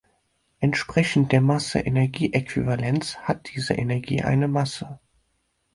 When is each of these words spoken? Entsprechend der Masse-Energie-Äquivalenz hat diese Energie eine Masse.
Entsprechend 0.61 1.31
der 1.31 1.41
Masse-Energie-Äquivalenz 1.41 3.17
hat 3.17 3.51
diese 3.53 3.75
Energie 3.75 4.23
eine 4.23 4.47
Masse. 4.47 4.99